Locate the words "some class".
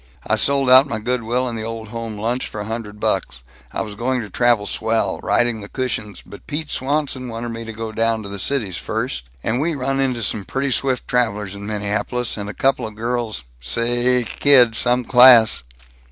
14.75-15.61